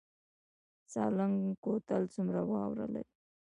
سالنګ 0.91 1.37
کوتل 1.63 2.03
څومره 2.13 2.41
واوره 2.49 2.85
لري؟ 2.93 3.11